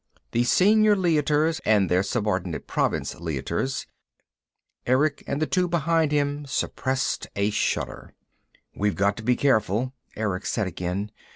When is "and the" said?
5.27-5.45